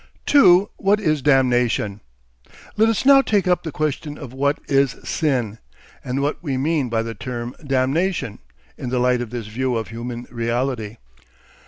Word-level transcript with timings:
2. 0.25 0.71
WHAT 0.77 0.99
IS 0.99 1.21
DAMNATION? 1.21 2.01
Let 2.75 2.89
us 2.89 3.05
now 3.05 3.21
take 3.21 3.47
up 3.47 3.61
the 3.61 3.71
question 3.71 4.17
of 4.17 4.33
what 4.33 4.57
is 4.67 4.95
Sin? 5.03 5.59
and 6.03 6.23
what 6.23 6.41
we 6.41 6.57
mean 6.57 6.89
by 6.89 7.03
the 7.03 7.13
term 7.13 7.55
"damnation," 7.63 8.39
in 8.79 8.89
the 8.89 8.97
light 8.97 9.21
of 9.21 9.29
this 9.29 9.45
view 9.45 9.75
of 9.75 9.89
human 9.89 10.25
reality. 10.31 10.97